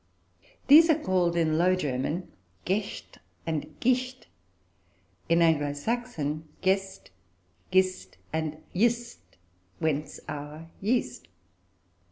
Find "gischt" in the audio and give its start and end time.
3.79-4.25